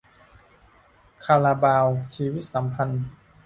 [1.25, 3.03] คาราบาว 'ชีวิตสัมพันธ์'